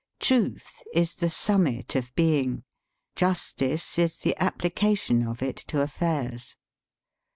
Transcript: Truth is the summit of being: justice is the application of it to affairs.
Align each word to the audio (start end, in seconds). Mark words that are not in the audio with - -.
Truth 0.19 0.81
is 0.95 1.13
the 1.13 1.29
summit 1.29 1.95
of 1.95 2.15
being: 2.15 2.63
justice 3.15 3.99
is 3.99 4.17
the 4.17 4.35
application 4.41 5.21
of 5.21 5.43
it 5.43 5.57
to 5.57 5.79
affairs. 5.83 6.55